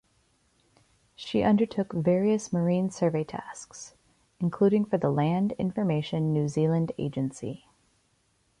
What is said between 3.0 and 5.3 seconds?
tasks, including for the